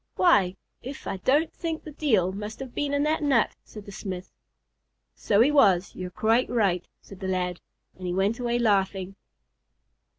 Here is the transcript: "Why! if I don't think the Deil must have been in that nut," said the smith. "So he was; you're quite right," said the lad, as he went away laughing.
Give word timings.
"Why! 0.15 0.55
if 0.81 1.05
I 1.05 1.17
don't 1.17 1.53
think 1.53 1.83
the 1.83 1.91
Deil 1.91 2.31
must 2.31 2.57
have 2.59 2.73
been 2.73 2.91
in 2.91 3.03
that 3.03 3.21
nut," 3.21 3.55
said 3.63 3.85
the 3.85 3.91
smith. 3.91 4.31
"So 5.13 5.41
he 5.41 5.51
was; 5.51 5.93
you're 5.93 6.09
quite 6.09 6.49
right," 6.49 6.83
said 7.03 7.19
the 7.19 7.27
lad, 7.27 7.61
as 7.95 8.01
he 8.01 8.11
went 8.11 8.39
away 8.39 8.57
laughing. 8.57 9.15